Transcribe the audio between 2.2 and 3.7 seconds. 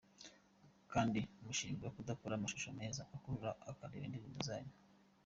amashusho meza akurura